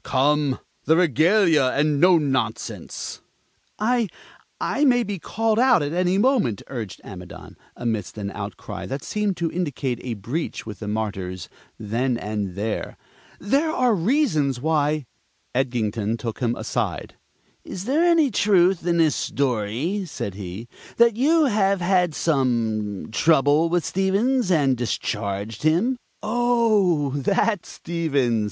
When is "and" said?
1.75-1.99, 12.17-12.55, 24.49-24.75